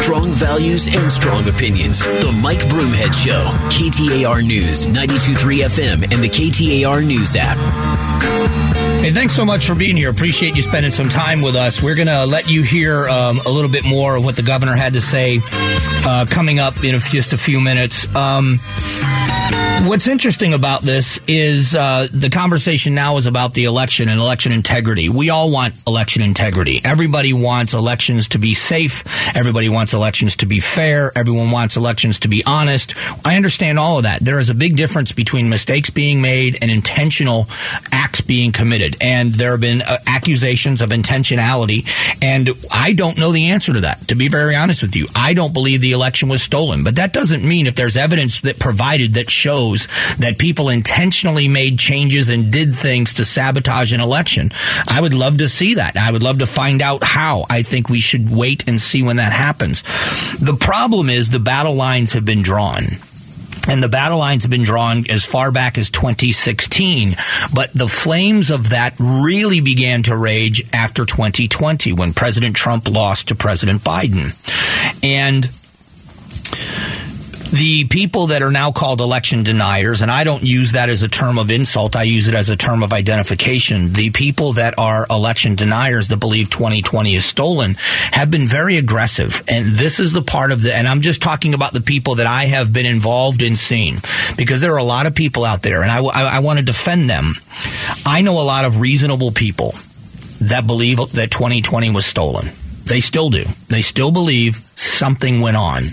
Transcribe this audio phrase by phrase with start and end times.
[0.00, 2.00] Strong values and strong opinions.
[2.00, 3.44] The Mike Broomhead Show.
[3.70, 7.56] KTAR News, 92.3 FM, and the KTAR News app.
[9.00, 10.10] Hey, thanks so much for being here.
[10.10, 11.82] Appreciate you spending some time with us.
[11.82, 14.74] We're going to let you hear um, a little bit more of what the governor
[14.74, 15.40] had to say
[16.04, 18.12] uh, coming up in a, just a few minutes.
[18.14, 18.58] Um,
[19.84, 24.52] What's interesting about this is uh, the conversation now is about the election and election
[24.52, 25.08] integrity.
[25.08, 26.80] We all want election integrity.
[26.84, 29.02] Everybody wants elections to be safe.
[29.36, 31.10] Everybody wants elections to be fair.
[31.16, 32.94] Everyone wants elections to be honest.
[33.26, 34.20] I understand all of that.
[34.20, 37.48] There is a big difference between mistakes being made and intentional
[37.90, 38.96] acts being committed.
[39.00, 41.88] And there have been uh, accusations of intentionality.
[42.22, 45.08] And I don't know the answer to that, to be very honest with you.
[45.12, 46.84] I don't believe the election was stolen.
[46.84, 51.48] But that doesn't mean if there's evidence that provided that shows shows that people intentionally
[51.48, 54.50] made changes and did things to sabotage an election.
[54.88, 55.96] I would love to see that.
[55.96, 57.46] I would love to find out how.
[57.50, 59.82] I think we should wait and see when that happens.
[60.40, 62.84] The problem is the battle lines have been drawn.
[63.68, 67.14] And the battle lines have been drawn as far back as 2016.
[67.54, 73.28] But the flames of that really began to rage after 2020 when President Trump lost
[73.28, 74.34] to President Biden.
[75.04, 75.48] And
[77.52, 81.08] the people that are now called election deniers, and I don't use that as a
[81.08, 83.92] term of insult, I use it as a term of identification.
[83.92, 87.74] The people that are election deniers that believe 2020 is stolen
[88.12, 89.42] have been very aggressive.
[89.48, 92.26] And this is the part of the, and I'm just talking about the people that
[92.26, 93.96] I have been involved in seeing,
[94.36, 96.64] because there are a lot of people out there, and I, I, I want to
[96.64, 97.34] defend them.
[98.06, 99.74] I know a lot of reasonable people
[100.40, 102.48] that believe that 2020 was stolen.
[102.84, 103.44] They still do.
[103.68, 105.84] They still believe something went on.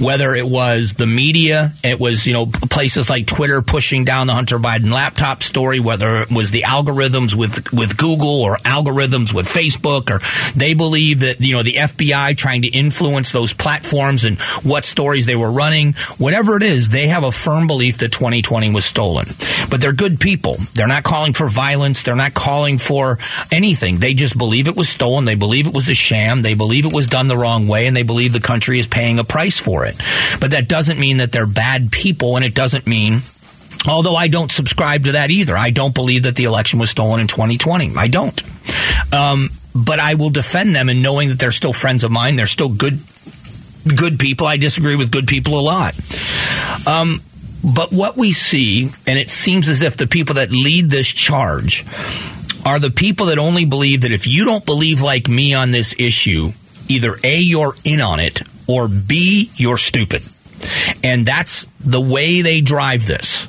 [0.00, 4.34] Whether it was the media, it was, you know, places like Twitter pushing down the
[4.34, 9.46] Hunter Biden laptop story, whether it was the algorithms with, with Google or algorithms with
[9.46, 10.20] Facebook, or
[10.56, 15.26] they believe that, you know, the FBI trying to influence those platforms and what stories
[15.26, 15.94] they were running.
[16.18, 19.26] Whatever it is, they have a firm belief that 2020 was stolen.
[19.70, 20.56] But they're good people.
[20.74, 22.02] They're not calling for violence.
[22.02, 23.18] They're not calling for
[23.50, 23.96] anything.
[23.96, 25.24] They just believe it was stolen.
[25.24, 25.94] They believe it was a
[26.42, 28.88] They believe it was done the wrong way and they believe believe the country is
[28.88, 29.96] paying a price for it.
[30.40, 33.22] But that doesn't mean that they're bad people, and it doesn't mean
[33.86, 35.56] Although I don't subscribe to that either.
[35.56, 37.92] I don't believe that the election was stolen in 2020.
[37.96, 38.42] I don't.
[39.14, 42.34] Um, but I will defend them in knowing that they're still friends of mine.
[42.34, 42.98] They're still good,
[43.96, 44.48] good people.
[44.48, 45.94] I disagree with good people a lot.
[46.88, 47.20] Um,
[47.62, 51.86] but what we see, and it seems as if the people that lead this charge
[52.64, 55.94] are the people that only believe that if you don't believe like me on this
[55.98, 56.52] issue,
[56.88, 60.22] either A, you're in on it, or B, you're stupid.
[61.02, 63.48] And that's the way they drive this.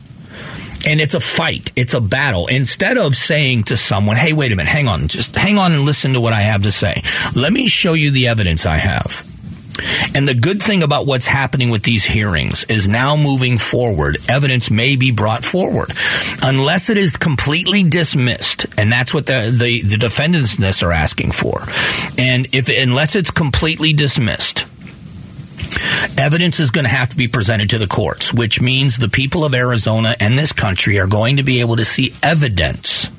[0.87, 1.71] And it's a fight.
[1.75, 2.47] It's a battle.
[2.47, 5.83] Instead of saying to someone, hey, wait a minute, hang on, just hang on and
[5.83, 7.03] listen to what I have to say.
[7.35, 9.28] Let me show you the evidence I have.
[10.15, 14.69] And the good thing about what's happening with these hearings is now moving forward, evidence
[14.71, 15.91] may be brought forward.
[16.43, 20.91] Unless it is completely dismissed, and that's what the, the, the defendants in this are
[20.91, 21.63] asking for.
[22.17, 24.65] And if unless it's completely dismissed,
[26.17, 29.45] evidence is going to have to be presented to the courts, which means the people
[29.45, 33.11] of Arizona and this country are going to be able to see evidence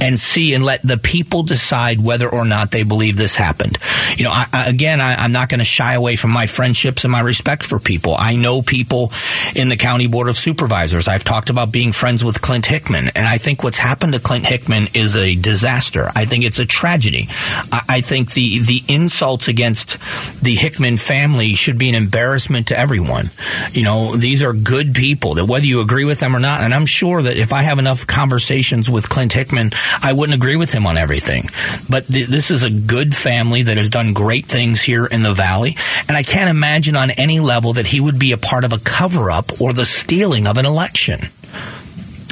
[0.00, 3.78] and see and let the people decide whether or not they believe this happened.
[4.16, 7.04] You know, I, I, again, I, am not going to shy away from my friendships
[7.04, 8.14] and my respect for people.
[8.18, 9.12] I know people
[9.54, 11.08] in the county board of supervisors.
[11.08, 14.46] I've talked about being friends with Clint Hickman, and I think what's happened to Clint
[14.46, 16.10] Hickman is a disaster.
[16.14, 17.28] I think it's a tragedy.
[17.72, 19.98] I, I think the the insults against
[20.42, 23.30] the Hickman family should be an embarrassment to everyone.
[23.72, 26.72] You know, these are good people that whether you agree with them or not, and
[26.72, 29.59] I'm sure that if I have enough conversations with Clint Hickman
[30.02, 31.48] I wouldn't agree with him on everything.
[31.88, 35.34] But th- this is a good family that has done great things here in the
[35.34, 35.76] Valley.
[36.08, 38.78] And I can't imagine on any level that he would be a part of a
[38.78, 41.28] cover up or the stealing of an election.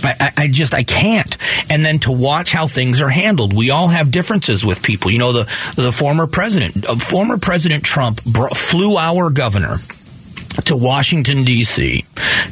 [0.02, 1.36] I, I, just I can't.
[1.68, 5.10] And then to watch how things are handled, we all have differences with people.
[5.10, 9.78] You know, the the former president, uh, former President Trump, flew our governor
[10.66, 12.04] to Washington, D.C.,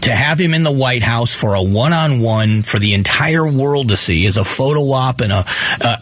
[0.02, 3.46] to have him in the White House for a one on one for the entire
[3.50, 5.44] world to see as a photo op and a,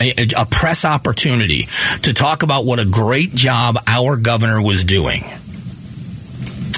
[0.00, 1.68] a, a, press opportunity
[2.02, 5.24] to talk about what a great job our governor was doing.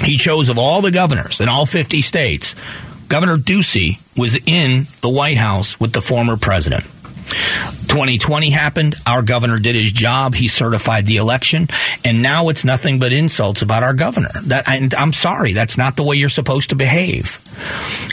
[0.03, 2.55] He chose of all the governors in all 50 states,
[3.07, 6.83] Governor Ducey was in the White House with the former president.
[7.97, 8.93] 2020 happened.
[9.07, 10.35] Our governor did his job.
[10.35, 11.67] He certified the election.
[12.05, 14.29] And now it's nothing but insults about our governor.
[14.43, 15.53] That, and I'm sorry.
[15.53, 17.41] That's not the way you're supposed to behave.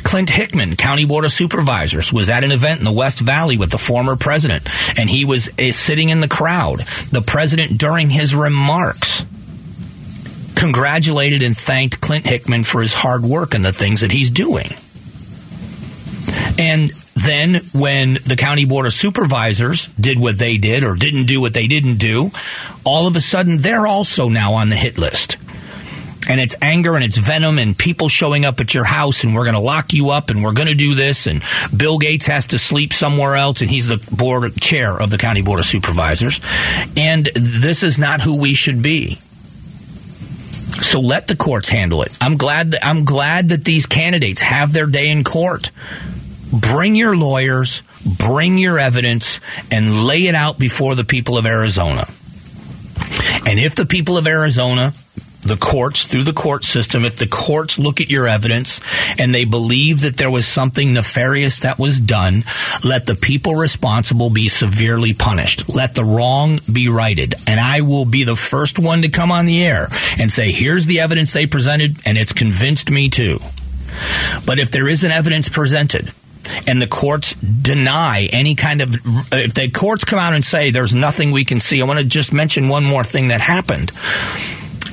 [0.03, 3.71] Clint Hickman, County Board of Supervisors, was at an event in the West Valley with
[3.71, 4.67] the former president.
[4.99, 6.79] And he was uh, sitting in the crowd.
[7.11, 9.27] The president, during his remarks,
[10.55, 14.73] congratulated and thanked Clint Hickman for his hard work and the things that he's doing.
[16.59, 21.41] And then when the county board of supervisors did what they did or didn't do
[21.41, 22.31] what they didn't do,
[22.85, 25.37] all of a sudden they're also now on the hit list.
[26.29, 29.45] And it's anger and it's venom and people showing up at your house and we're
[29.45, 31.43] going to lock you up and we're going to do this and
[31.77, 35.43] Bill Gates has to sleep somewhere else and he's the board chair of the county
[35.43, 36.41] board of supervisors.
[36.97, 39.19] And this is not who we should be.
[40.81, 42.17] So let the courts handle it.
[42.21, 45.71] I'm glad that I'm glad that these candidates have their day in court.
[46.61, 49.41] Bring your lawyers, bring your evidence,
[49.71, 52.07] and lay it out before the people of Arizona.
[53.47, 54.93] And if the people of Arizona
[55.45, 58.81] the courts through the court system if the courts look at your evidence
[59.19, 62.43] and they believe that there was something nefarious that was done
[62.83, 65.75] let the people responsible be severely punished.
[65.75, 67.35] Let the wrong be righted.
[67.47, 70.87] And i will be the first one to come on the air and say here's
[70.87, 73.39] the evidence they presented and it's convinced me too.
[74.47, 76.13] But if there isn't evidence presented
[76.67, 78.91] and the courts deny any kind of
[79.33, 82.05] if the courts come out and say there's nothing we can see i want to
[82.05, 83.91] just mention one more thing that happened.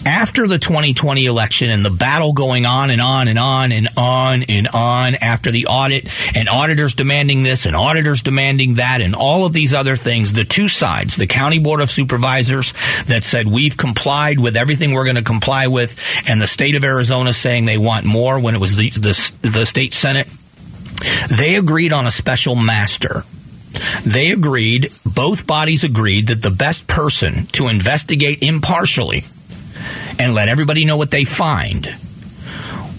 [0.03, 4.41] After the 2020 election and the battle going on and on and on and on
[4.49, 9.45] and on after the audit and auditors demanding this and auditors demanding that and all
[9.45, 13.77] of these other things, the two sides, the county board of supervisors that said we've
[13.77, 15.95] complied with everything we're going to comply with
[16.27, 19.65] and the state of Arizona saying they want more when it was the, the, the
[19.67, 20.27] state senate,
[21.29, 23.23] they agreed on a special master
[24.05, 29.23] they agreed, both bodies agreed that the best person to investigate impartially
[30.19, 31.87] and let everybody know what they find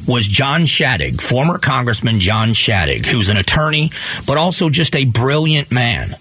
[0.07, 3.93] was John Shadegg, former Congressman John Shadegg, who's an attorney,
[4.27, 6.17] but also just a brilliant man.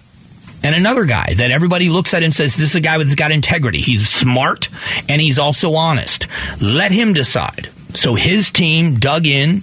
[0.64, 3.32] And another guy that everybody looks at and says, this is a guy that's got
[3.32, 3.80] integrity.
[3.80, 4.68] He's smart
[5.08, 6.28] and he's also honest.
[6.60, 7.68] Let him decide.
[7.92, 9.62] So his team dug in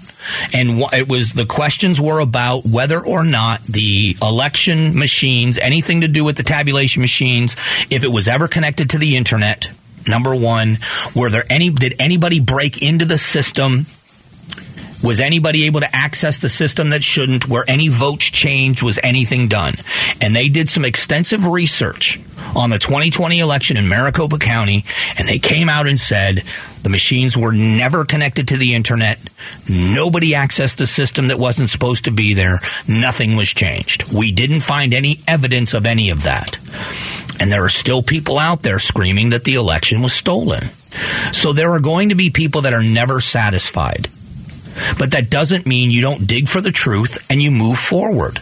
[0.53, 6.07] and it was the questions were about whether or not the election machines, anything to
[6.07, 7.55] do with the tabulation machines,
[7.89, 9.69] if it was ever connected to the internet,
[10.07, 10.77] Number one,
[11.15, 13.85] were there any, did anybody break into the system?
[15.03, 17.47] Was anybody able to access the system that shouldn't?
[17.47, 18.83] Were any votes changed?
[18.83, 19.75] Was anything done?
[20.21, 22.19] And they did some extensive research
[22.55, 24.83] on the 2020 election in Maricopa County,
[25.17, 26.43] and they came out and said
[26.83, 29.19] the machines were never connected to the internet.
[29.69, 32.59] Nobody accessed the system that wasn't supposed to be there.
[32.87, 34.13] Nothing was changed.
[34.13, 36.57] We didn't find any evidence of any of that.
[37.39, 40.63] And there are still people out there screaming that the election was stolen.
[41.31, 44.09] So there are going to be people that are never satisfied.
[44.97, 48.41] But that doesn't mean you don't dig for the truth and you move forward.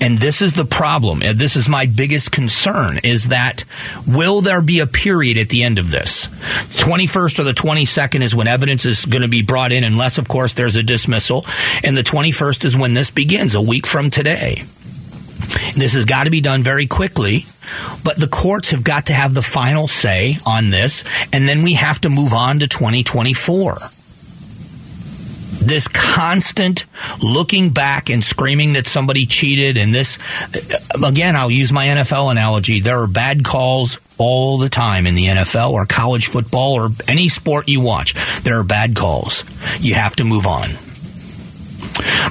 [0.00, 1.22] And this is the problem.
[1.22, 3.64] And this is my biggest concern is that
[4.06, 6.26] will there be a period at the end of this?
[6.26, 10.28] 21st or the 22nd is when evidence is going to be brought in, unless, of
[10.28, 11.44] course, there's a dismissal.
[11.84, 14.64] And the 21st is when this begins, a week from today.
[15.76, 17.46] This has got to be done very quickly,
[18.04, 21.74] but the courts have got to have the final say on this, and then we
[21.74, 23.78] have to move on to 2024
[25.66, 26.84] this constant
[27.22, 30.18] looking back and screaming that somebody cheated and this
[31.04, 32.80] again I'll use my NFL analogy.
[32.80, 37.28] There are bad calls all the time in the NFL or college football or any
[37.28, 38.14] sport you watch.
[38.42, 39.44] There are bad calls.
[39.80, 40.70] You have to move on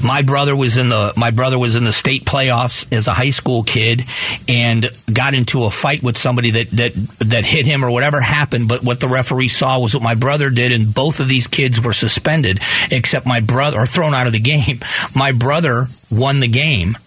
[0.03, 3.29] my brother was in the my brother was in the state playoffs as a high
[3.29, 4.03] school kid
[4.47, 8.67] and got into a fight with somebody that that that hit him or whatever happened.
[8.67, 11.81] But what the referee saw was what my brother did, and both of these kids
[11.81, 12.59] were suspended,
[12.91, 14.79] except my brother or thrown out of the game.
[15.15, 16.97] My brother won the game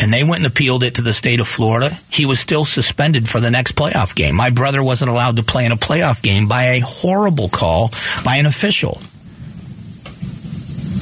[0.00, 1.90] and they went and appealed it to the state of Florida.
[2.10, 4.34] He was still suspended for the next playoff game.
[4.34, 7.90] My brother wasn't allowed to play in a playoff game by a horrible call
[8.24, 9.00] by an official.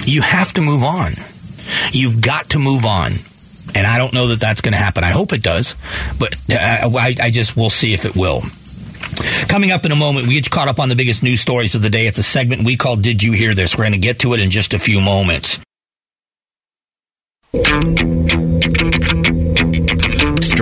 [0.06, 1.12] You have to move on.
[1.92, 3.12] You've got to move on.
[3.75, 5.04] And I don't know that that's going to happen.
[5.04, 5.75] I hope it does,
[6.18, 8.42] but uh, I, I just will see if it will.
[9.48, 11.82] Coming up in a moment, we get caught up on the biggest news stories of
[11.82, 12.06] the day.
[12.06, 13.76] It's a segment we call Did You Hear This?
[13.76, 15.58] We're going to get to it in just a few moments.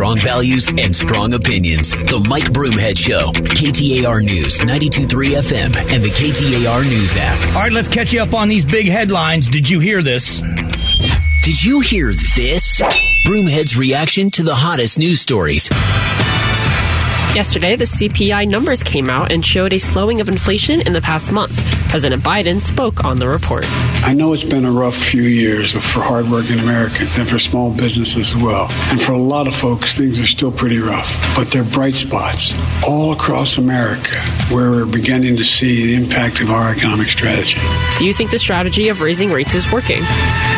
[0.05, 1.93] Strong values and strong opinions.
[1.93, 3.33] The Mike Broomhead Show.
[3.33, 5.07] KTAR News, 92.3
[5.39, 7.57] FM, and the KTAR News app.
[7.57, 9.49] All right, let's catch you up on these big headlines.
[9.49, 10.41] Did you hear this?
[11.43, 12.83] Did you hear this?
[13.27, 15.71] Broomhead's reaction to the hottest news stories.
[17.35, 21.33] Yesterday, the CPI numbers came out and showed a slowing of inflation in the past
[21.33, 21.84] month.
[21.95, 23.65] President Biden spoke on the report.
[24.05, 28.35] I know it's been a rough few years for hardworking Americans and for small businesses
[28.35, 28.67] as well.
[28.91, 31.09] And for a lot of folks, things are still pretty rough.
[31.37, 32.53] But there are bright spots
[32.85, 34.17] all across America
[34.51, 37.61] where we're beginning to see the impact of our economic strategy.
[38.01, 40.01] Do you think the strategy of raising rates is working?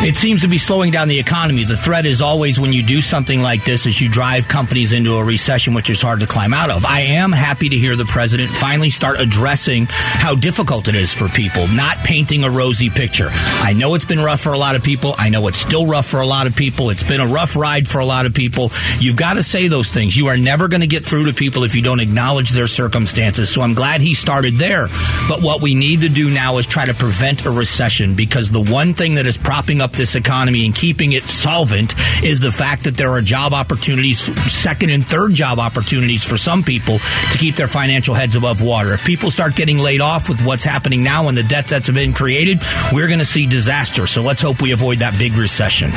[0.01, 1.65] It seems to be slowing down the economy.
[1.65, 5.13] The threat is always when you do something like this is you drive companies into
[5.13, 6.83] a recession, which is hard to climb out of.
[6.83, 11.26] I am happy to hear the president finally start addressing how difficult it is for
[11.29, 13.29] people, not painting a rosy picture.
[13.31, 15.15] I know it's been rough for a lot of people.
[15.17, 16.89] I know it's still rough for a lot of people.
[16.89, 18.71] It's been a rough ride for a lot of people.
[18.99, 20.15] You've got to say those things.
[20.15, 23.49] You are never going to get through to people if you don't acknowledge their circumstances.
[23.49, 24.87] So I'm glad he started there.
[25.27, 28.61] But what we need to do now is try to prevent a recession because the
[28.61, 31.93] one thing that is propping up this economy and keeping it solvent
[32.23, 34.19] is the fact that there are job opportunities,
[34.51, 36.99] second and third job opportunities for some people
[37.31, 38.93] to keep their financial heads above water.
[38.93, 42.11] If people start getting laid off with what's happening now and the debts that's been
[42.11, 42.59] created,
[42.91, 44.05] we're going to see disaster.
[44.07, 45.91] So let's hope we avoid that big recession.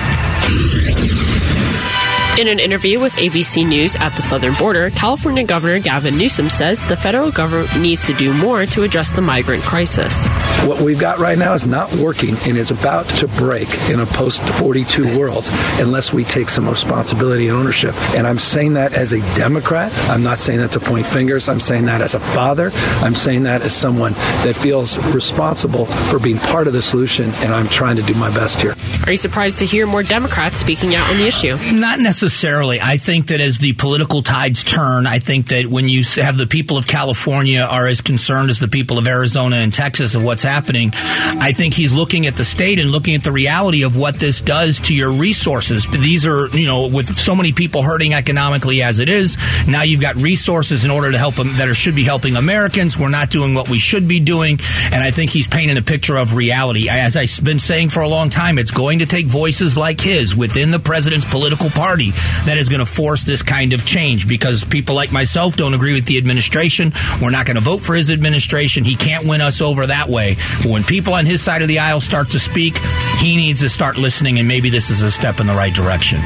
[2.38, 6.87] In an interview with ABC News at the southern border, California Governor Gavin Newsom says
[6.87, 10.26] the federal government needs to do more to address the migrant crisis.
[10.64, 14.06] What we've got right now is not working and is about to break in a
[14.06, 17.94] post 42 world unless we take some responsibility and ownership.
[18.14, 19.92] And I'm saying that as a Democrat.
[20.08, 21.49] I'm not saying that to point fingers.
[21.49, 22.70] I'm saying that as a father.
[23.02, 24.12] I'm saying that as someone
[24.44, 28.30] that feels responsible for being part of the solution, and I'm trying to do my
[28.30, 28.76] best here.
[29.04, 31.56] Are you surprised to hear more Democrats speaking out on the issue?
[31.72, 32.78] Not necessarily necessarily.
[32.82, 36.46] I think that as the political tides turn, I think that when you have the
[36.46, 40.42] people of California are as concerned as the people of Arizona and Texas of what's
[40.42, 44.16] happening, I think he's looking at the state and looking at the reality of what
[44.16, 45.86] this does to your resources.
[45.86, 50.02] These are, you know, with so many people hurting economically as it is, now you've
[50.02, 52.98] got resources in order to help them that are, should be helping Americans.
[52.98, 54.58] We're not doing what we should be doing.
[54.92, 56.90] And I think he's painting a picture of reality.
[56.90, 60.36] As I've been saying for a long time, it's going to take voices like his
[60.36, 62.10] within the president's political party
[62.47, 65.95] that is going to force this kind of change because people like myself don't agree
[65.95, 66.93] with the administration.
[67.21, 68.85] We're not going to vote for his administration.
[68.85, 70.37] He can't win us over that way.
[70.62, 72.79] But when people on his side of the aisle start to speak,
[73.19, 76.21] he needs to start listening, and maybe this is a step in the right direction.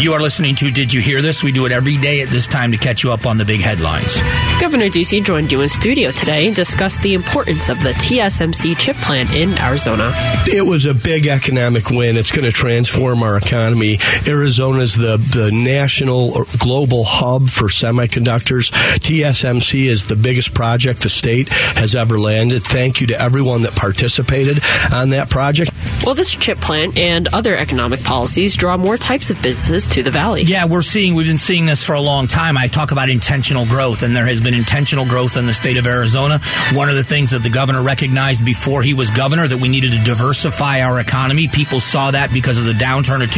[0.00, 1.42] You are listening to Did You Hear This?
[1.42, 3.60] We do it every day at this time to catch you up on the big
[3.60, 4.18] headlines.
[4.58, 8.96] Governor Ducey joined you in studio today and discussed the importance of the TSMC chip
[8.96, 10.14] plant in Arizona.
[10.46, 12.16] It was a big economic win.
[12.16, 13.98] It's going to transform our economy.
[14.26, 18.70] Arizona is the, the national or global hub for semiconductors.
[19.00, 22.62] TSMC is the biggest project the state has ever landed.
[22.62, 24.60] Thank you to everyone that participated
[24.92, 25.72] on that project.
[26.04, 30.10] Well, this chip plant and other economic policies draw more types of businesses to the
[30.10, 30.42] valley.
[30.42, 32.56] Yeah, we're seeing, we've been seeing this for a long time.
[32.56, 35.86] I talk about intentional growth, and there has been intentional growth in the state of
[35.86, 36.40] Arizona.
[36.72, 39.92] One of the things that the governor recognized before he was governor that we needed
[39.92, 41.48] to diversify our economy.
[41.48, 43.30] People saw that because of the downturn of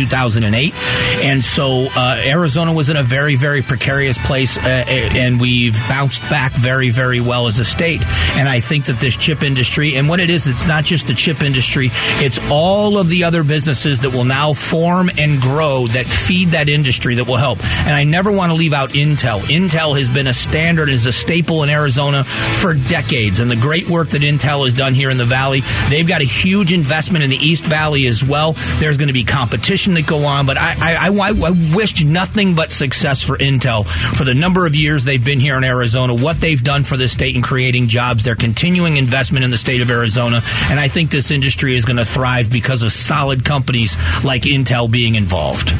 [0.52, 1.24] 2008.
[1.24, 6.20] And so uh, Arizona was in a very, very precarious place, uh, and we've bounced
[6.22, 8.04] back very, very well as a state.
[8.34, 11.14] And I think that this chip industry, and what it is, it's not just the
[11.14, 11.88] chip industry,
[12.20, 16.68] it's all of the other businesses that will now form and grow that feed that
[16.68, 17.58] industry that will help.
[17.86, 19.40] And I never want to leave out Intel.
[19.40, 23.40] Intel has been a standard, is a staple in Arizona for decades.
[23.40, 26.24] And the great work that Intel has done here in the Valley, they've got a
[26.24, 28.54] huge investment in the East Valley as well.
[28.78, 32.54] There's going to be competition that go on, but I, I, I, I wished nothing
[32.54, 36.40] but success for Intel for the number of years they've been here in Arizona, what
[36.40, 39.90] they've done for the state in creating jobs, their continuing investment in the state of
[39.90, 40.40] Arizona.
[40.70, 44.90] And I think this industry is going to thrive because of solid companies like Intel
[44.90, 45.72] being involved.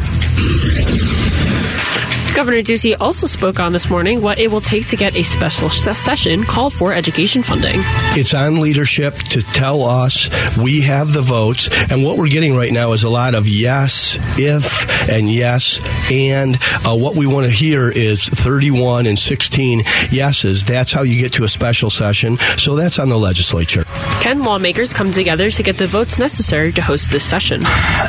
[2.35, 5.69] Governor Ducey also spoke on this morning what it will take to get a special
[5.69, 7.77] session called for education funding.
[8.17, 12.73] It's on leadership to tell us we have the votes, and what we're getting right
[12.73, 15.79] now is a lot of yes, if, and yes,
[16.11, 20.65] and uh, what we want to hear is 31 and 16 yeses.
[20.65, 22.39] That's how you get to a special session.
[22.57, 23.85] So that's on the legislature.
[24.21, 27.63] Can lawmakers come together to get the votes necessary to host this session?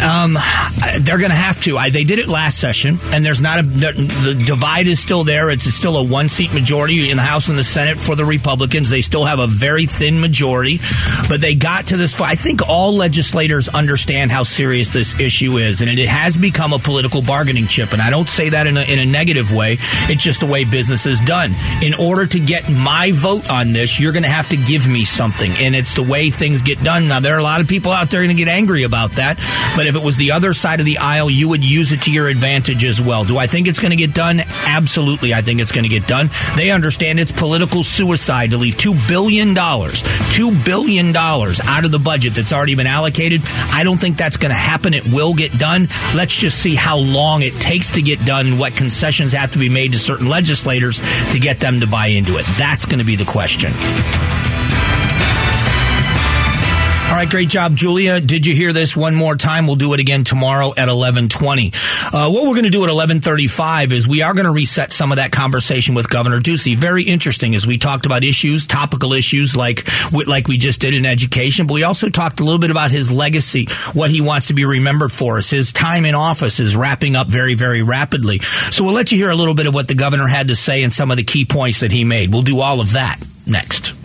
[0.04, 0.38] Um,
[1.02, 1.78] they're going to have to.
[1.78, 5.50] I, they did it last session, and there's not a the divide is still there.
[5.50, 8.90] It's still a one seat majority in the House and the Senate for the Republicans.
[8.90, 10.80] They still have a very thin majority,
[11.30, 12.20] but they got to this.
[12.22, 16.80] I think all legislators understand how serious this issue is, and it has become a
[16.80, 17.94] political bargaining chip.
[17.94, 19.78] And I don't say that in a, in a negative way.
[20.10, 21.52] It's just the way business is done.
[21.82, 25.04] In order to get my vote on this, you're going to have to give me
[25.04, 27.08] something, and it's the way things get done.
[27.08, 29.38] Now, there are a lot of people out there going to get angry about that,
[29.76, 32.12] but if it was the other side of the aisle, you would use it to
[32.12, 33.24] your advantage as well.
[33.24, 34.40] Do I think it's going to get done?
[34.68, 36.30] Absolutely, I think it's going to get done.
[36.56, 42.36] They understand it's political suicide to leave $2 billion, $2 billion out of the budget
[42.36, 43.42] that's already been allocated.
[43.72, 44.94] I don't think that's going to happen.
[44.94, 45.88] It will get done.
[46.16, 49.70] Let's just see how long it takes to get done, what concessions have to be
[49.70, 52.46] made to certain legislators to get them to buy into it.
[52.58, 53.74] That's going to be the question.
[57.14, 58.20] All right, great job, Julia.
[58.20, 59.68] Did you hear this one more time?
[59.68, 61.72] We'll do it again tomorrow at 1120.
[62.12, 65.12] Uh, what we're going to do at 1135 is we are going to reset some
[65.12, 66.76] of that conversation with Governor Ducey.
[66.76, 71.06] Very interesting as we talked about issues, topical issues like, like we just did in
[71.06, 74.56] education, but we also talked a little bit about his legacy, what he wants to
[74.56, 75.52] be remembered for us.
[75.52, 78.40] His time in office is wrapping up very, very rapidly.
[78.40, 80.82] So we'll let you hear a little bit of what the governor had to say
[80.82, 82.34] and some of the key points that he made.
[82.34, 84.03] We'll do all of that next.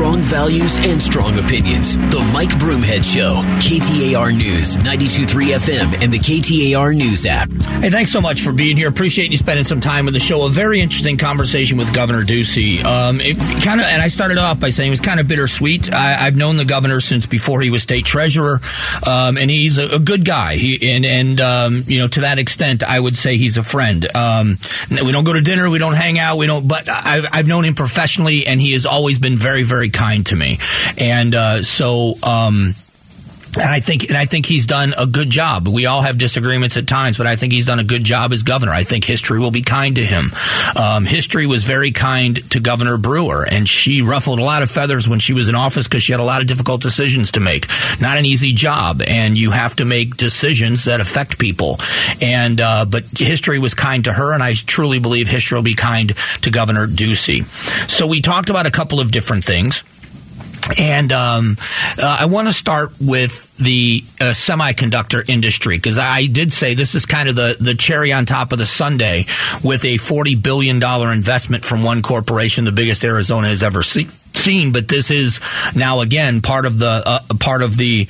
[0.00, 1.98] Strong values and strong opinions.
[1.98, 7.52] The Mike Broomhead Show, KTAR News, 92.3 FM, and the KTAR News app.
[7.82, 8.88] Hey, thanks so much for being here.
[8.88, 10.46] Appreciate you spending some time with the show.
[10.46, 12.82] A very interesting conversation with Governor Ducey.
[12.82, 15.92] Um, it kind of, and I started off by saying it was kind of bittersweet.
[15.92, 18.58] I, have known the governor since before he was state treasurer,
[19.06, 20.54] um, and he's a, a, good guy.
[20.54, 24.06] He, and, and um, you know, to that extent, I would say he's a friend.
[24.16, 24.56] Um,
[24.90, 27.66] we don't go to dinner, we don't hang out, we don't, but I've, I've known
[27.66, 30.58] him professionally, and he has always been very, very kind to me.
[30.98, 32.14] And uh, so.
[32.22, 32.74] Um,
[33.56, 35.66] and I think, and I think he's done a good job.
[35.66, 38.42] We all have disagreements at times, but I think he's done a good job as
[38.42, 38.72] governor.
[38.72, 40.30] I think history will be kind to him.
[40.76, 45.08] Um, history was very kind to Governor Brewer, and she ruffled a lot of feathers
[45.08, 47.66] when she was in office because she had a lot of difficult decisions to make.
[48.00, 51.78] Not an easy job, and you have to make decisions that affect people.
[52.20, 55.74] And uh, but history was kind to her, and I truly believe history will be
[55.74, 57.44] kind to Governor Ducey.
[57.90, 59.82] So we talked about a couple of different things.
[60.78, 61.56] And um,
[62.02, 66.94] uh, I want to start with the uh, semiconductor industry because I did say this
[66.94, 69.24] is kind of the, the cherry on top of the sundae
[69.64, 74.72] with a $40 billion investment from one corporation, the biggest Arizona has ever see- seen.
[74.72, 75.40] But this is
[75.74, 78.06] now again part of the uh, part of the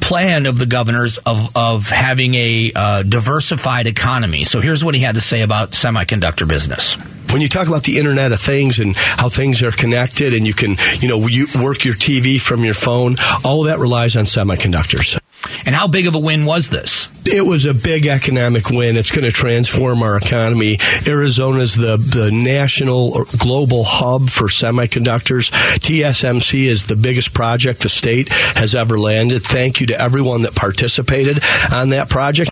[0.00, 4.44] plan of the governors of, of having a uh, diversified economy.
[4.44, 6.96] So here's what he had to say about semiconductor business
[7.32, 10.54] when you talk about the Internet of Things and how things are connected, and you
[10.54, 15.18] can, you know, you work your TV from your phone, all that relies on semiconductors.
[15.64, 17.08] And how big of a win was this?
[17.26, 18.96] It was a big economic win.
[18.96, 20.78] It's going to transform our economy.
[21.06, 25.50] Arizona's the, the national or global hub for semiconductors.
[25.78, 29.42] TSMC is the biggest project the state has ever landed.
[29.42, 31.40] Thank you to everyone that participated
[31.72, 32.50] on that project.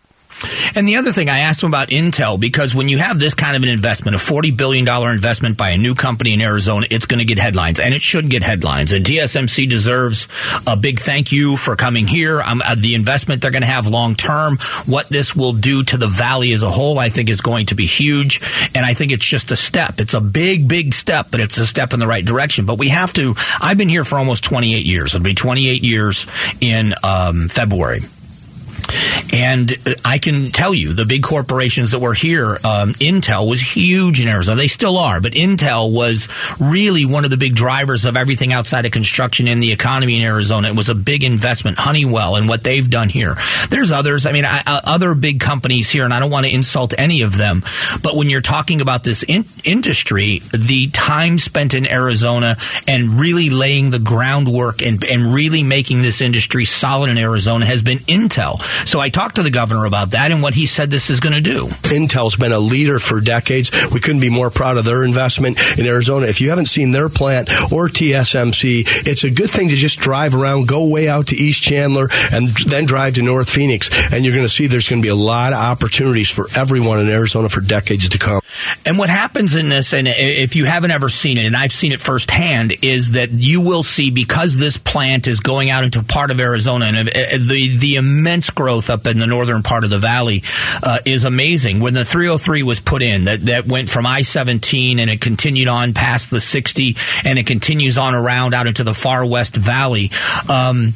[0.76, 3.56] And the other thing I asked him about Intel because when you have this kind
[3.56, 7.18] of an investment, a $40 billion investment by a new company in Arizona, it's going
[7.18, 8.92] to get headlines and it should get headlines.
[8.92, 10.28] And TSMC deserves
[10.66, 12.42] a big thank you for coming here.
[12.42, 15.96] Um, uh, the investment they're going to have long term, what this will do to
[15.96, 18.42] the valley as a whole, I think is going to be huge.
[18.74, 19.98] And I think it's just a step.
[19.98, 22.66] It's a big, big step, but it's a step in the right direction.
[22.66, 25.14] But we have to, I've been here for almost 28 years.
[25.14, 26.26] It'll be 28 years
[26.60, 28.02] in um, February.
[29.32, 29.72] And
[30.04, 34.28] I can tell you, the big corporations that were here, um, Intel was huge in
[34.28, 34.56] Arizona.
[34.56, 36.28] They still are, but Intel was
[36.58, 40.22] really one of the big drivers of everything outside of construction in the economy in
[40.22, 40.68] Arizona.
[40.68, 41.78] It was a big investment.
[41.78, 43.34] Honeywell and what they've done here.
[43.70, 44.26] There's others.
[44.26, 47.22] I mean, I, uh, other big companies here, and I don't want to insult any
[47.22, 47.62] of them,
[48.02, 52.56] but when you're talking about this in- industry, the time spent in Arizona
[52.88, 57.82] and really laying the groundwork and, and really making this industry solid in Arizona has
[57.82, 58.60] been Intel.
[58.86, 61.34] So I talked to the governor about that and what he said this is going
[61.34, 61.64] to do.
[61.90, 63.72] Intel's been a leader for decades.
[63.92, 66.26] We couldn't be more proud of their investment in Arizona.
[66.26, 70.36] If you haven't seen their plant or TSMC, it's a good thing to just drive
[70.36, 73.90] around, go way out to East Chandler, and then drive to North Phoenix.
[74.12, 77.00] And you're going to see there's going to be a lot of opportunities for everyone
[77.00, 78.40] in Arizona for decades to come.
[78.86, 81.90] And what happens in this, and if you haven't ever seen it, and I've seen
[81.90, 86.30] it firsthand, is that you will see because this plant is going out into part
[86.30, 89.98] of Arizona and uh, the the immense growth up in the northern part of the
[89.98, 90.42] valley
[90.82, 91.80] uh, is amazing.
[91.80, 95.94] When the 303 was put in, that that went from I-17 and it continued on
[95.94, 100.10] past the 60 and it continues on around out into the far west valley.
[100.48, 100.92] Um,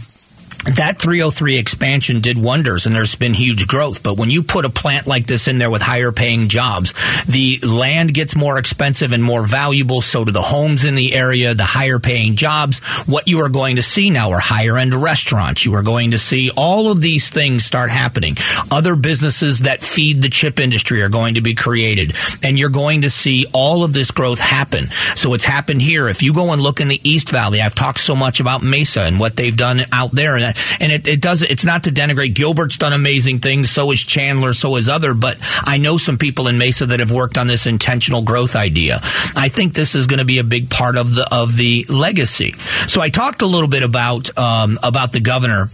[0.64, 4.02] that 303 expansion did wonders and there's been huge growth.
[4.02, 6.92] But when you put a plant like this in there with higher paying jobs,
[7.26, 10.02] the land gets more expensive and more valuable.
[10.02, 12.78] So do the homes in the area, the higher paying jobs.
[13.06, 15.64] What you are going to see now are higher end restaurants.
[15.64, 18.36] You are going to see all of these things start happening.
[18.70, 23.02] Other businesses that feed the chip industry are going to be created and you're going
[23.02, 24.88] to see all of this growth happen.
[25.16, 26.06] So it's happened here.
[26.08, 29.02] If you go and look in the East Valley, I've talked so much about Mesa
[29.02, 30.36] and what they've done out there.
[30.36, 30.49] And
[30.80, 32.34] and it, it does it's not to denigrate.
[32.34, 33.70] Gilbert's done amazing things.
[33.70, 34.52] So is Chandler.
[34.52, 35.14] So is other.
[35.14, 39.00] But I know some people in Mesa that have worked on this intentional growth idea.
[39.36, 42.52] I think this is going to be a big part of the of the legacy.
[42.86, 45.68] So I talked a little bit about um, about the governor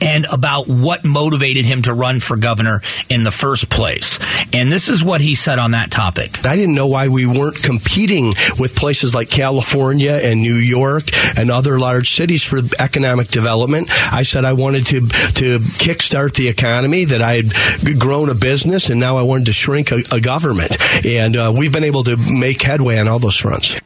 [0.00, 4.18] and about what motivated him to run for governor in the first place.
[4.52, 6.44] And this is what he said on that topic.
[6.46, 11.04] I didn't know why we weren't competing with places like California and New York
[11.38, 13.88] and other large cities for economic development.
[14.12, 18.90] I said I wanted to to kickstart the economy, that I had grown a business,
[18.90, 20.76] and now I wanted to shrink a, a government.
[21.04, 23.76] And uh, we've been able to make headway on all those fronts.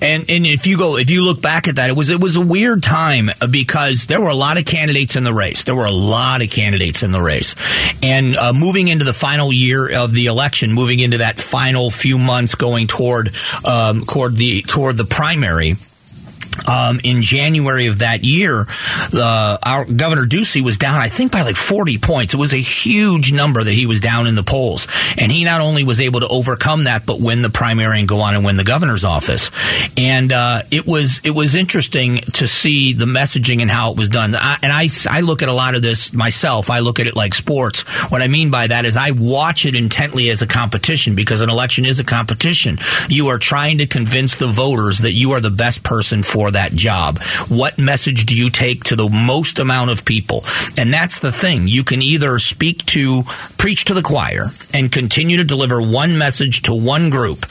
[0.00, 2.36] And and if you go if you look back at that, it was it was
[2.36, 5.51] a weird time because there were a lot of candidates in the race.
[5.64, 7.54] There were a lot of candidates in the race,
[8.02, 12.18] and uh, moving into the final year of the election, moving into that final few
[12.18, 13.32] months, going toward
[13.66, 15.76] um, toward the toward the primary
[16.66, 18.66] um, in January of that year,
[19.14, 22.34] uh, our Governor Ducey was down, I think, by like 40 points.
[22.34, 24.86] It was a huge number that he was down in the polls.
[25.18, 28.20] And he not only was able to overcome that, but win the primary and go
[28.20, 29.50] on and win the governor's office.
[29.96, 34.08] And uh, it was it was interesting to see the messaging and how it was
[34.08, 34.34] done.
[34.34, 36.70] I, and I, I look at a lot of this myself.
[36.70, 37.82] I look at it like sports.
[38.10, 41.50] What I mean by that is I watch it intently as a competition because an
[41.50, 42.78] election is a competition.
[43.08, 46.72] You are trying to convince the voters that you are the best person for that
[46.72, 47.18] job?
[47.48, 50.44] What message do you take to the most amount of people?
[50.76, 51.68] And that's the thing.
[51.68, 53.22] You can either speak to,
[53.58, 57.46] preach to the choir and continue to deliver one message to one group.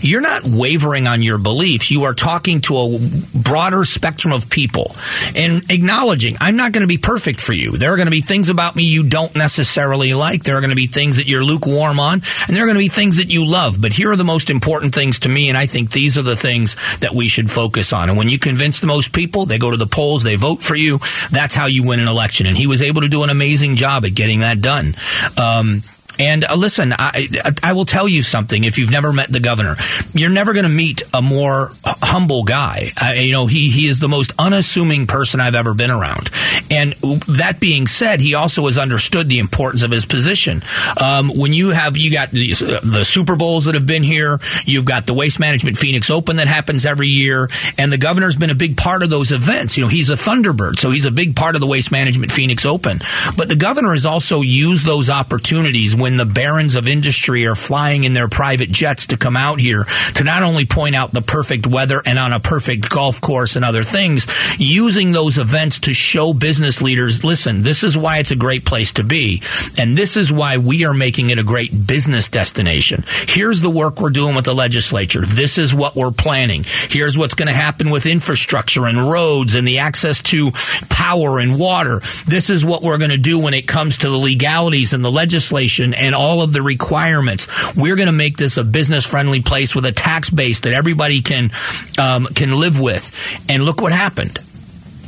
[0.00, 1.90] You're not wavering on your beliefs.
[1.90, 2.98] You are talking to a
[3.34, 4.94] broader spectrum of people
[5.36, 7.72] and acknowledging I'm not going to be perfect for you.
[7.76, 10.42] There are going to be things about me you don't necessarily like.
[10.42, 12.80] There are going to be things that you're lukewarm on and there are going to
[12.80, 13.80] be things that you love.
[13.80, 15.48] But here are the most important things to me.
[15.48, 18.08] And I think these are the things that we should focus on.
[18.08, 20.74] And when you convince the most people, they go to the polls, they vote for
[20.74, 20.98] you.
[21.30, 22.46] That's how you win an election.
[22.46, 24.94] And he was able to do an amazing job at getting that done.
[25.38, 25.82] Um,
[26.18, 27.28] and uh, listen, I,
[27.62, 28.64] I will tell you something.
[28.64, 29.76] If you've never met the governor,
[30.14, 32.92] you're never going to meet a more humble guy.
[33.00, 36.30] I, you know, he he is the most unassuming person I've ever been around.
[36.70, 36.92] And
[37.28, 40.62] that being said, he also has understood the importance of his position.
[41.02, 44.38] Um, when you have you got the, uh, the Super Bowls that have been here,
[44.64, 47.48] you've got the Waste Management Phoenix Open that happens every year,
[47.78, 49.76] and the governor's been a big part of those events.
[49.76, 52.64] You know, he's a Thunderbird, so he's a big part of the Waste Management Phoenix
[52.64, 53.00] Open.
[53.36, 58.04] But the governor has also used those opportunities when the barons of industry are flying
[58.04, 59.84] in their private jets to come out here
[60.16, 63.64] to not only point out the perfect weather and on a perfect golf course and
[63.64, 64.26] other things,
[64.58, 68.92] using those events to show business leaders, listen, this is why it's a great place
[68.92, 69.40] to be.
[69.78, 73.04] And this is why we are making it a great business destination.
[73.28, 75.24] Here's the work we're doing with the legislature.
[75.24, 76.64] This is what we're planning.
[76.88, 80.50] Here's what's going to happen with infrastructure and roads and the access to
[80.88, 82.00] power and water.
[82.26, 85.12] This is what we're going to do when it comes to the legalities and the
[85.12, 87.46] legislation and all of the requirements.
[87.76, 91.22] We're going to make this a business friendly place with a tax base that everybody
[91.22, 91.50] can
[91.98, 93.10] um, can live with.
[93.48, 94.38] And look what happened.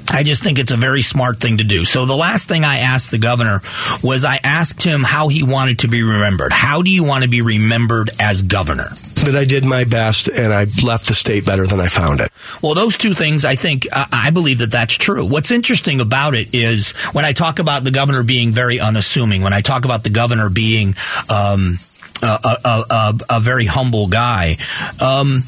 [0.08, 1.84] I just think it's a very smart thing to do.
[1.84, 3.62] So the last thing I asked the governor
[4.02, 6.52] was I asked him how he wanted to be remembered.
[6.52, 8.90] How do you want to be remembered as governor?
[9.24, 12.28] That I did my best and I left the state better than I found it.
[12.62, 15.24] Well, those two things, I think, uh, I believe that that's true.
[15.24, 19.54] What's interesting about it is when I talk about the governor being very unassuming, when
[19.54, 20.94] I talk about the governor being
[21.30, 21.78] um,
[22.22, 24.58] a, a, a, a, very humble guy.
[25.02, 25.44] Um,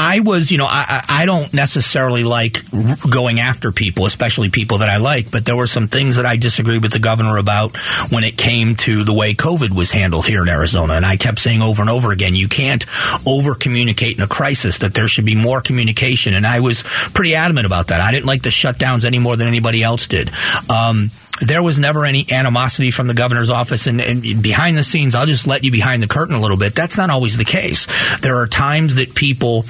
[0.00, 2.62] I was, you know, I, I don't necessarily like
[3.10, 6.36] going after people, especially people that I like, but there were some things that I
[6.36, 7.76] disagreed with the governor about
[8.12, 10.94] when it came to the way COVID was handled here in Arizona.
[10.94, 12.86] And I kept saying over and over again, you can't
[13.26, 16.32] over communicate in a crisis, that there should be more communication.
[16.32, 18.00] And I was pretty adamant about that.
[18.00, 20.30] I didn't like the shutdowns any more than anybody else did.
[20.70, 25.14] Um, there was never any animosity from the governor's office and, and, behind the scenes
[25.14, 27.86] i'll just let you behind the curtain a little bit that's not always the case
[28.22, 29.64] there are times that people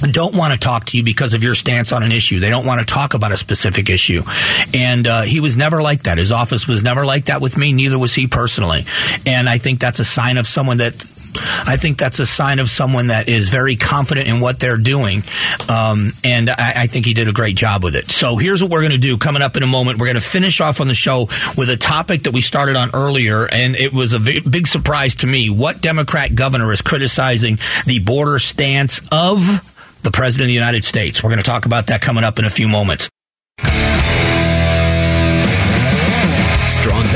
[0.00, 2.40] don't want to talk to you because of your stance on an issue.
[2.40, 4.22] They don't want to talk about a specific issue.
[4.72, 6.18] And uh, he was never like that.
[6.18, 7.72] His office was never like that with me.
[7.72, 8.84] Neither was he personally.
[9.26, 10.94] And I think that's a sign of someone that
[11.36, 15.22] I think that's a sign of someone that is very confident in what they're doing.
[15.68, 18.10] Um, and I, I, think he did a great job with it.
[18.10, 19.98] So here's what we're going to do coming up in a moment.
[19.98, 22.90] We're going to finish off on the show with a topic that we started on
[22.94, 25.50] earlier, and it was a big surprise to me.
[25.50, 29.73] What Democrat governor is criticizing the border stance of
[30.04, 31.22] the President of the United States?
[31.22, 33.08] We're going to talk about that coming up in a few moments.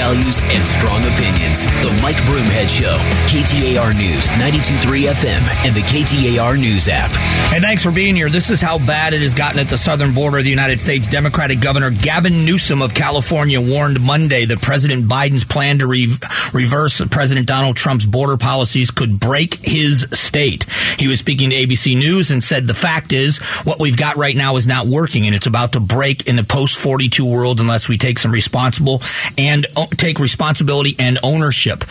[0.09, 1.67] Values and strong opinions.
[1.83, 2.97] The Mike Broomhead Show,
[3.29, 7.11] KTAR News, 92.3 FM, and the KTAR News app.
[7.53, 8.31] Hey, thanks for being here.
[8.31, 11.09] This is how bad it has gotten at the southern border of the United States.
[11.09, 16.09] Democratic Governor Gavin Newsom of California warned Monday that President Biden's plan to re-
[16.55, 20.65] reverse President Donald Trump's border policies could break his state.
[20.99, 24.35] He was speaking to ABC News and said the fact is what we've got right
[24.35, 27.89] now is not working and it's about to break in the post 42 world unless
[27.89, 29.03] we take some responsible
[29.37, 29.67] and and
[29.99, 31.85] take responsibility and ownership.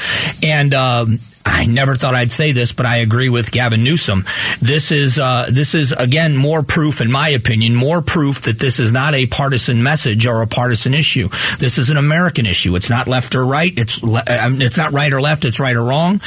[0.43, 4.25] And um, I never thought I'd say this, but I agree with Gavin Newsom.
[4.59, 8.79] This is uh, this is again more proof, in my opinion, more proof that this
[8.79, 11.29] is not a partisan message or a partisan issue.
[11.59, 12.75] This is an American issue.
[12.75, 13.71] It's not left or right.
[13.77, 15.45] It's le- it's not right or left.
[15.45, 16.19] It's right or wrong.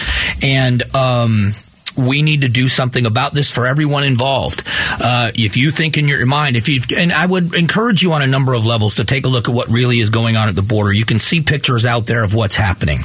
[0.42, 1.52] And um,
[1.96, 4.62] we need to do something about this for everyone involved.
[5.02, 8.22] Uh, if you think in your mind, if you and I would encourage you on
[8.22, 10.56] a number of levels to take a look at what really is going on at
[10.56, 10.92] the border.
[10.92, 13.04] You can see pictures out there of what's happening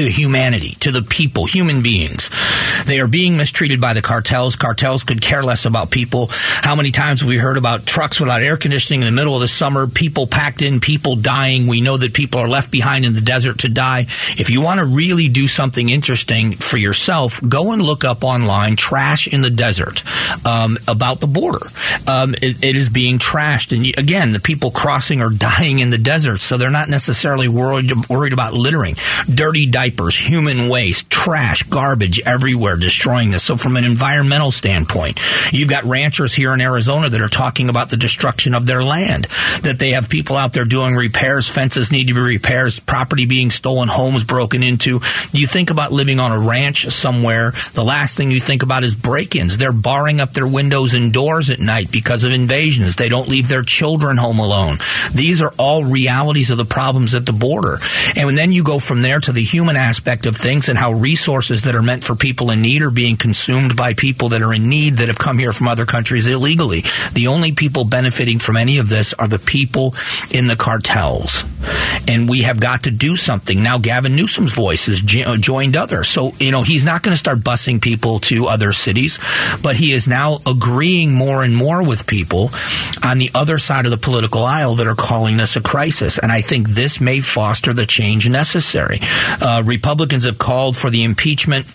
[0.00, 2.30] to humanity, to the people, human beings.
[2.86, 4.56] They are being mistreated by the cartels.
[4.56, 6.28] Cartels could care less about people.
[6.30, 9.40] How many times have we heard about trucks without air conditioning in the middle of
[9.40, 11.66] the summer, people packed in, people dying?
[11.66, 14.00] We know that people are left behind in the desert to die.
[14.38, 18.76] If you want to really do something interesting for yourself, go and look up online
[18.76, 20.02] trash in the desert
[20.46, 21.66] um, about the border.
[22.08, 23.76] Um, it, it is being trashed.
[23.76, 27.92] And again, the people crossing are dying in the desert, so they're not necessarily worried,
[28.08, 28.96] worried about littering.
[29.32, 33.42] Dirty diapers, human waste, trash, garbage everywhere, destroying this.
[33.42, 35.18] So from an environmental standpoint,
[35.52, 39.24] you've got ranchers here in Arizona that are talking about the destruction of their land,
[39.62, 43.50] that they have people out there doing repairs, fences need to be repaired, property being
[43.50, 45.00] stolen, homes broken into.
[45.32, 48.94] You think about living on a ranch somewhere, the last thing you think about is
[48.94, 49.58] break-ins.
[49.58, 52.96] They're barring up their windows and doors at night because of invasions.
[52.96, 54.76] They don't leave their children home alone.
[55.14, 57.78] These are all realities of the problems at the border.
[58.14, 60.90] And then you go from there to the human human aspect of things and how
[60.90, 64.52] resources that are meant for people in need are being consumed by people that are
[64.52, 66.82] in need that have come here from other countries illegally.
[67.12, 69.94] The only people benefiting from any of this are the people
[70.32, 71.44] in the cartels.
[72.08, 73.62] And we have got to do something.
[73.62, 76.08] Now, Gavin Newsom's voice has uh, joined others.
[76.08, 79.18] So, you know, he's not going to start busing people to other cities,
[79.62, 82.50] but he is now agreeing more and more with people
[83.04, 86.18] on the other side of the political aisle that are calling this a crisis.
[86.18, 88.98] And I think this may foster the change necessary.
[89.40, 91.66] Uh, uh, Republicans have called for the impeachment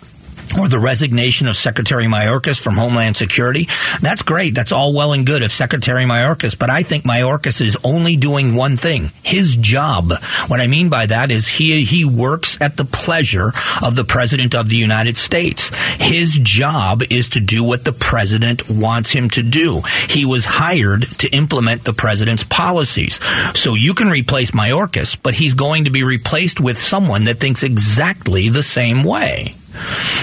[0.59, 3.67] or the resignation of Secretary Mayorkas from Homeland Security.
[4.01, 4.55] That's great.
[4.55, 8.55] That's all well and good if Secretary Mayorkas, but I think Mayorkas is only doing
[8.55, 10.11] one thing, his job.
[10.47, 13.51] What I mean by that is he he works at the pleasure
[13.83, 15.71] of the President of the United States.
[15.99, 19.81] His job is to do what the President wants him to do.
[20.09, 23.19] He was hired to implement the President's policies.
[23.53, 27.63] So you can replace Mayorkas, but he's going to be replaced with someone that thinks
[27.63, 29.55] exactly the same way.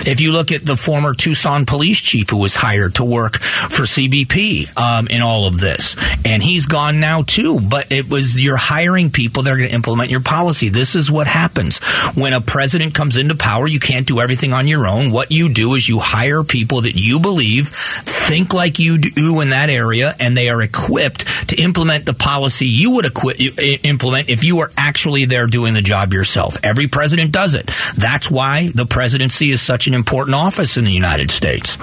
[0.04, 3.82] If you look at the former Tucson police chief who was hired to work for
[3.82, 7.60] CBP um, in all of this, and he's gone now too.
[7.60, 10.68] But it was you're hiring people that are going to implement your policy.
[10.68, 11.78] This is what happens
[12.14, 13.66] when a president comes into power.
[13.66, 15.12] You can't do everything on your own.
[15.12, 19.50] What you do is you hire people that you believe think like you do in
[19.50, 24.44] that area, and they are equipped to implement the policy you would equi- implement if
[24.44, 26.56] you were actually there doing the job yourself.
[26.62, 27.70] Every president does it.
[27.96, 31.76] That's why the presidency is such an important office in the United States.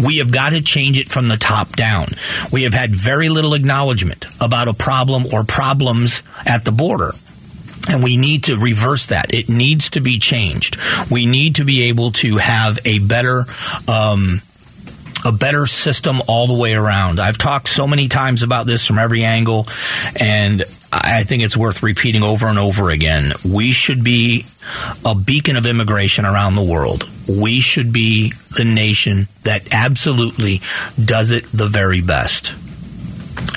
[0.00, 2.08] We have got to change it from the top down.
[2.52, 7.12] We have had very little acknowledgement about a problem or problems at the border.
[7.90, 9.34] And we need to reverse that.
[9.34, 10.76] It needs to be changed.
[11.10, 13.46] We need to be able to have a better,
[13.88, 14.42] um,
[15.24, 17.18] a better system all the way around.
[17.18, 19.66] I've talked so many times about this from every angle,
[20.20, 23.32] and I think it's worth repeating over and over again.
[23.44, 24.44] We should be
[25.04, 27.08] a beacon of immigration around the world.
[27.28, 30.62] We should be the nation that absolutely
[31.02, 32.54] does it the very best.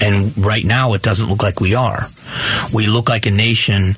[0.01, 2.07] And right now, it doesn't look like we are.
[2.73, 3.95] We look like a nation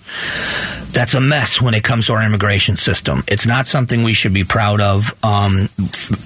[0.91, 3.23] that's a mess when it comes to our immigration system.
[3.27, 5.13] It's not something we should be proud of.
[5.23, 5.69] Um,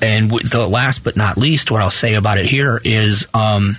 [0.02, 3.78] and the last but not least, what I'll say about it here is um,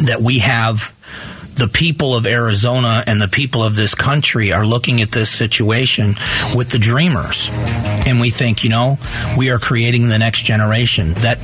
[0.00, 0.94] that we have
[1.54, 6.14] the people of Arizona and the people of this country are looking at this situation
[6.54, 7.50] with the dreamers.
[8.04, 8.98] and we think, you know,
[9.36, 11.14] we are creating the next generation.
[11.14, 11.38] That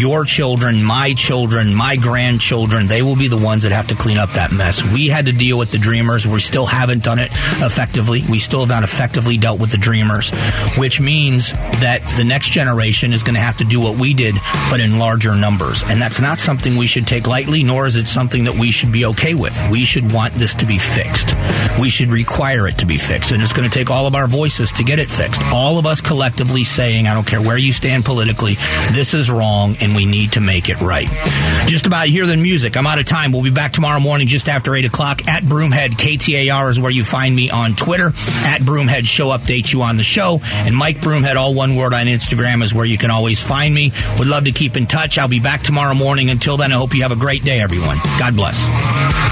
[0.00, 4.18] your children, my children, my grandchildren, they will be the ones that have to clean
[4.18, 4.82] up that mess.
[4.82, 6.26] We had to deal with the dreamers.
[6.26, 7.30] We still haven't done it
[7.62, 8.22] effectively.
[8.28, 10.30] We still have not effectively dealt with the dreamers,
[10.76, 14.34] which means that the next generation is going to have to do what we did,
[14.70, 15.84] but in larger numbers.
[15.86, 18.92] And that's not something we should take lightly, nor is it something that we should
[18.92, 19.70] be okay with.
[19.70, 21.34] We should want this to be fixed.
[21.78, 23.32] We should require it to be fixed.
[23.32, 25.42] And it's going to take all of our voices to get it fixed.
[25.52, 28.54] All of us collectively saying, I don't care where you stand politically,
[28.92, 31.08] this is wrong and we need to make it right.
[31.66, 32.76] Just about here than music.
[32.76, 33.32] I'm out of time.
[33.32, 35.90] We'll be back tomorrow morning just after 8 o'clock at Broomhead.
[35.90, 38.08] KTAR is where you find me on Twitter.
[38.44, 40.40] At Broomhead Show updates you on the show.
[40.54, 43.92] And Mike Broomhead, all one word on Instagram, is where you can always find me.
[44.18, 45.18] Would love to keep in touch.
[45.18, 46.30] I'll be back tomorrow morning.
[46.30, 47.98] Until then, I hope you have a great day, everyone.
[48.18, 49.31] God bless.